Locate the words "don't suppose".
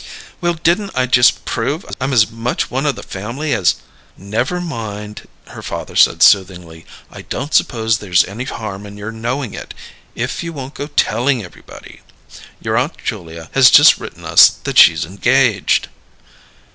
7.21-7.99